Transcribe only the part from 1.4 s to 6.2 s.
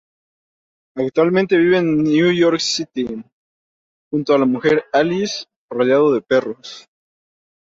vive e New York City, junto a la mujer Alice, rodeado